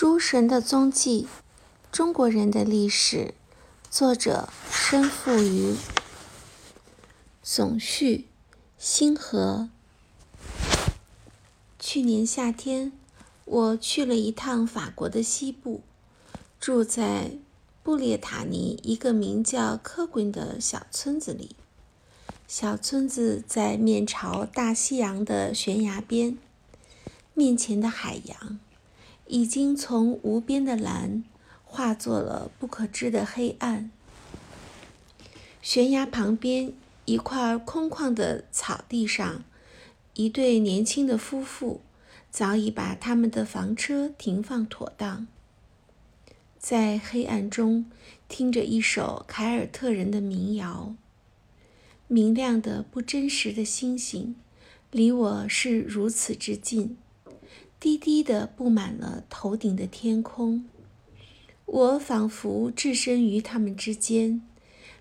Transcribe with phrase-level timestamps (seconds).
[0.00, 1.26] 诸神的踪迹：
[1.90, 3.34] 中国人的历史。
[3.90, 5.74] 作者：申复瑜。
[7.42, 8.26] 总序：
[8.78, 9.68] 星河。
[11.80, 12.92] 去年夏天，
[13.44, 15.80] 我去了一趟法国的西部，
[16.60, 17.32] 住在
[17.82, 21.56] 布列塔尼一个名叫科滚的小村子里。
[22.46, 26.38] 小村子在面朝大西洋的悬崖边，
[27.34, 28.60] 面前的海洋。
[29.28, 31.22] 已经从无边的蓝
[31.64, 33.90] 化作了不可知的黑暗。
[35.60, 36.72] 悬崖旁边
[37.04, 39.44] 一块空旷的草地上，
[40.14, 41.80] 一对年轻的夫妇
[42.30, 45.26] 早已把他们的房车停放妥当，
[46.58, 47.84] 在黑暗中
[48.28, 50.94] 听着一首凯尔特人的民谣。
[52.06, 54.34] 明亮的不真实的星星，
[54.90, 56.96] 离我是如此之近。
[57.80, 60.68] 低低的布满了头顶的天空，
[61.64, 64.42] 我仿佛置身于它们之间，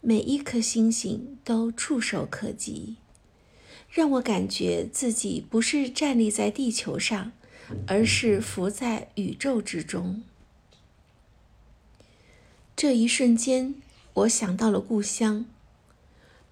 [0.00, 2.96] 每一颗星星都触手可及，
[3.90, 7.32] 让我感觉自己不是站立在地球上，
[7.86, 10.22] 而是浮在宇宙之中。
[12.74, 13.74] 这一瞬间，
[14.14, 15.44] 我想到了故乡，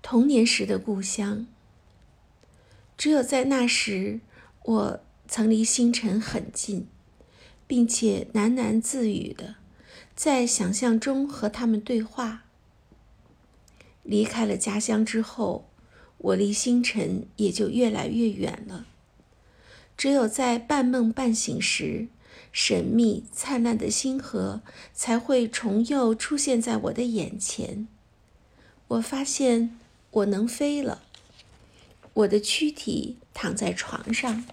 [0.00, 1.46] 童年时的故乡。
[2.96, 4.20] 只有在那时，
[4.62, 5.00] 我。
[5.28, 6.86] 曾离星辰很近，
[7.66, 9.56] 并且喃喃自语的，
[10.14, 12.44] 在想象中和他们对话。
[14.02, 15.68] 离开了家乡之后，
[16.18, 18.86] 我离星辰也就越来越远了。
[19.96, 22.08] 只有在半梦半醒时，
[22.52, 24.62] 神秘灿烂的星河
[24.94, 27.88] 才会重又出现在我的眼前。
[28.88, 29.76] 我发现
[30.10, 31.02] 我能飞了，
[32.14, 34.44] 我的躯体躺在床上。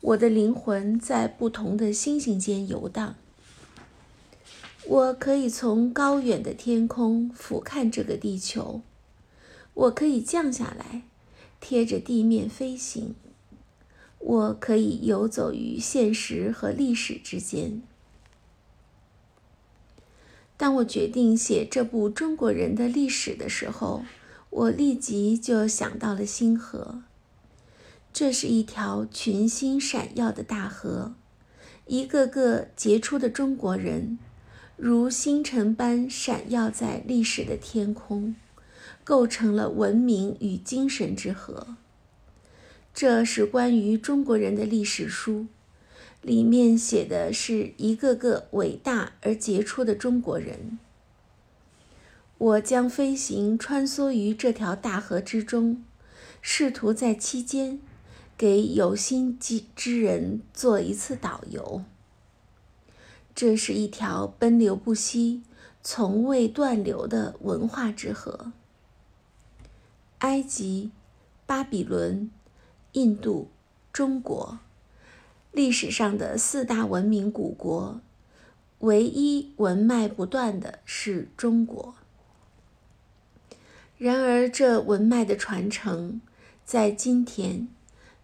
[0.00, 3.16] 我的灵魂在不同的星星间游荡。
[4.86, 8.80] 我可以从高远的天空俯瞰这个地球，
[9.74, 11.02] 我可以降下来，
[11.60, 13.14] 贴着地面飞行。
[14.20, 17.82] 我可以游走于现实和历史之间。
[20.56, 24.04] 当我决定写这部中国人的历史的时候，
[24.50, 27.02] 我立即就想到了星河。
[28.18, 31.14] 这是一条群星闪耀的大河，
[31.86, 34.18] 一个个杰出的中国人，
[34.76, 38.34] 如星辰般闪耀在历史的天空，
[39.04, 41.76] 构成了文明与精神之河。
[42.92, 45.46] 这是关于中国人的历史书，
[46.20, 50.80] 里面写的是一个个伟大而杰出的中国人。
[52.36, 55.84] 我将飞行穿梭于这条大河之中，
[56.42, 57.78] 试图在期间。
[58.38, 61.82] 给有心之之人做一次导游。
[63.34, 65.42] 这是一条奔流不息、
[65.82, 68.52] 从未断流的文化之河。
[70.18, 70.92] 埃及、
[71.46, 72.30] 巴比伦、
[72.92, 73.48] 印度、
[73.92, 74.60] 中国，
[75.50, 78.00] 历史上的四大文明古国，
[78.78, 81.96] 唯一文脉不断的是中国。
[83.96, 86.20] 然而，这文脉的传承，
[86.64, 87.66] 在今天。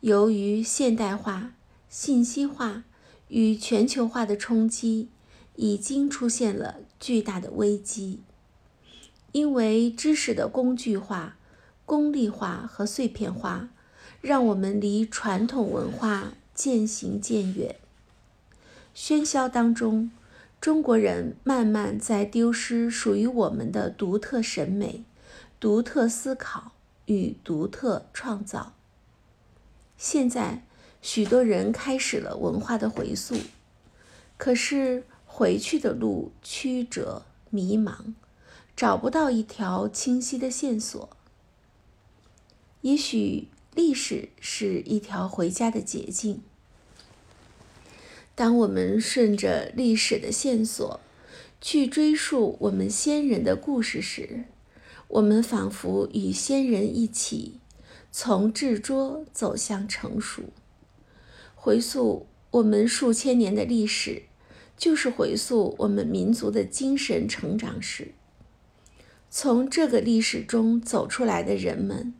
[0.04, 1.54] 由于现代化、
[1.88, 2.84] 信息化
[3.28, 5.08] 与全球化的冲击，
[5.56, 8.20] 已经出现了巨大的危机。
[9.32, 11.38] 因为知识的工具化、
[11.86, 13.70] 功利化和碎片化，
[14.20, 17.76] 让我们离传统文化渐行渐远。
[18.94, 20.10] 喧嚣当中，
[20.60, 25.06] 中国人慢慢在丢失属于我们的独特审美、
[25.58, 26.72] 独特思考
[27.06, 28.74] 与独特创造。
[29.96, 30.64] 现在，
[31.00, 33.36] 许多人开始了文化的回溯，
[34.36, 38.14] 可是回去的路曲折迷茫，
[38.76, 41.08] 找不到一条清晰的线索。
[42.82, 46.42] 也许历史是一条回家的捷径。
[48.34, 51.00] 当我们顺着历史的线索
[51.60, 54.44] 去追溯我们先人的故事时，
[55.08, 57.60] 我们仿佛与先人一起。
[58.16, 60.44] 从稚拙走向成熟，
[61.56, 64.22] 回溯我们数千年的历史，
[64.76, 68.14] 就是回溯我们民族的精神成长史。
[69.28, 72.14] 从这个历史中走出来的人们，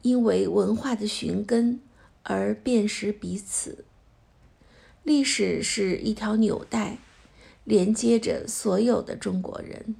[0.00, 1.78] 因为文化的寻根
[2.22, 3.84] 而辨识彼此。
[5.02, 7.00] 历史是一条纽带，
[7.64, 9.94] 连接着所有的中国人。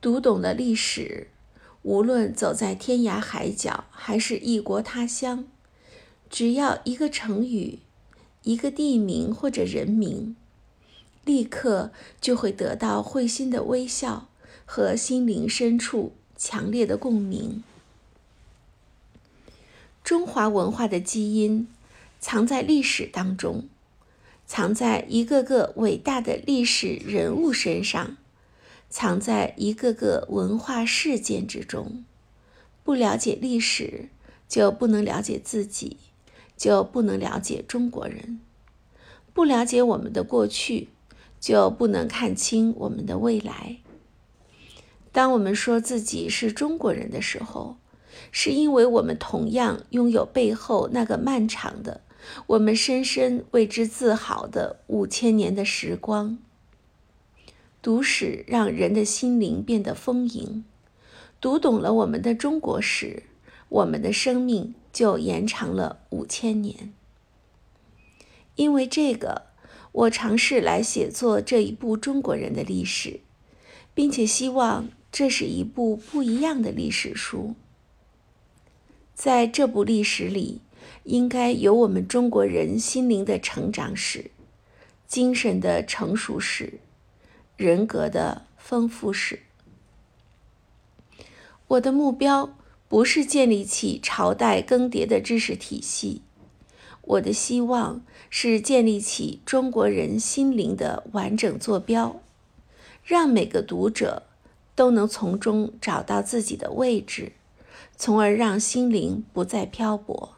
[0.00, 1.28] 读懂了历史。
[1.82, 5.46] 无论走在天涯海角，还是异国他乡，
[6.28, 7.78] 只要一个成语、
[8.42, 10.36] 一个地名或者人名，
[11.24, 11.90] 立刻
[12.20, 14.28] 就会得到会心的微笑
[14.66, 17.62] 和心灵深处强烈的共鸣。
[20.04, 21.66] 中华文化的基因
[22.18, 23.68] 藏在历史当中，
[24.46, 28.16] 藏在一个个伟大的历史人物身上，
[28.90, 32.04] 藏在一个个文化事件之中。
[32.82, 34.08] 不了解历史，
[34.48, 35.96] 就不能了解自己，
[36.56, 38.40] 就不能了解中国人。
[39.32, 40.88] 不了解我们的过去，
[41.38, 43.78] 就不能看清我们的未来。
[45.12, 47.76] 当我们说自己是中国人的时候，
[48.32, 52.00] 是因为我们同样拥有背后那个漫长的、
[52.48, 56.38] 我们深深为之自豪的五千年的时光。
[57.82, 60.64] 读史让人的心灵变得丰盈，
[61.40, 63.22] 读懂了我们的中国史，
[63.70, 66.92] 我们的生命就延长了五千年。
[68.56, 69.46] 因为这个，
[69.92, 73.20] 我尝试来写作这一部中国人的历史，
[73.94, 77.54] 并且希望这是一部不一样的历史书。
[79.14, 80.60] 在这部历史里，
[81.04, 84.30] 应该有我们中国人心灵的成长史、
[85.06, 86.80] 精神的成熟史、
[87.60, 89.40] 人格的丰富史。
[91.68, 92.56] 我的目标
[92.88, 96.22] 不是建立起朝代更迭的知识体系，
[97.02, 102.22] 我的希望是建立起中国人心灵的完整坐标，
[103.04, 104.22] 让每个读者
[104.74, 107.32] 都能从中找到自己的位置。
[107.94, 110.36] 从而让心灵不再漂泊。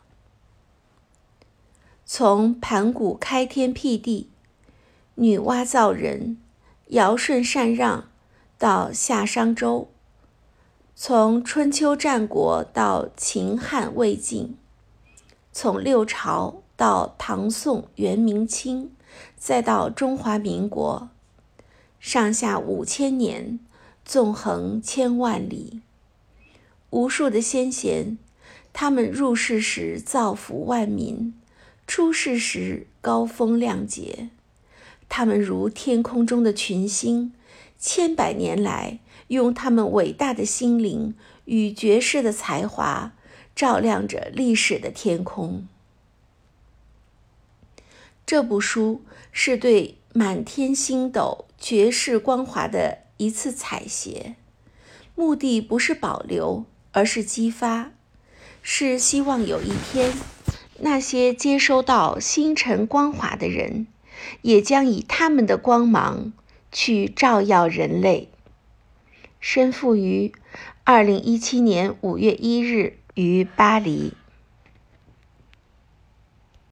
[2.04, 4.28] 从盘古开天辟地、
[5.14, 6.38] 女娲造人、
[6.92, 8.10] 尧舜禅让
[8.58, 9.88] 到夏商周，
[10.94, 14.58] 从春秋战国到秦汉魏晋，
[15.52, 18.90] 从六朝到唐宋元明清，
[19.38, 21.08] 再到中华民国，
[21.98, 23.58] 上下五千年，
[24.04, 25.80] 纵横千万里。
[26.90, 28.18] 无数的先贤，
[28.74, 31.32] 他们入世时造福万民，
[31.86, 34.28] 出世时高风亮节。
[35.14, 37.34] 他们如天空中的群星，
[37.78, 41.14] 千百年来用他们伟大的心灵
[41.44, 43.12] 与绝世的才华，
[43.54, 45.68] 照亮着历史的天空。
[48.24, 54.36] 这部书是对满天星斗绝世光华的一次采撷，
[55.14, 56.64] 目的不是保留。
[56.94, 57.92] 而是激发，
[58.60, 60.12] 是希望有一天，
[60.80, 63.86] 那些接收到星辰光华的人，
[64.42, 66.32] 也将以他们的光芒
[66.70, 68.28] 去照耀人类。
[69.40, 70.32] 身负于
[70.84, 74.14] 二零一七年五月一日于巴黎。